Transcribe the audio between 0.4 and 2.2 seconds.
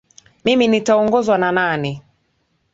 Mimi nitaongozwa na nani